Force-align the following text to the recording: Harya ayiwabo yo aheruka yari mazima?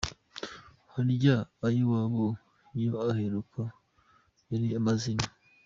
Harya 0.93 1.35
ayiwabo 1.67 2.27
yo 2.83 2.93
aheruka 3.09 3.61
yari 4.49 4.67
mazima? 4.85 5.27